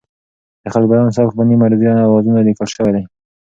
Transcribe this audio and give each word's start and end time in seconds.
د 0.63 0.65
خیرالبیان 0.73 1.15
سبک 1.17 1.31
په 1.37 1.43
نیم 1.47 1.61
عروضي 1.65 1.87
اوزانو 1.91 2.45
لیکل 2.47 2.67
شوی 2.75 2.91
دی. 2.95 3.03